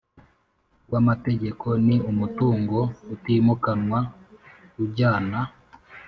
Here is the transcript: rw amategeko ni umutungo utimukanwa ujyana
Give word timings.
rw 0.85 0.93
amategeko 1.01 1.67
ni 1.85 1.95
umutungo 2.11 2.79
utimukanwa 3.13 3.99
ujyana 4.83 5.39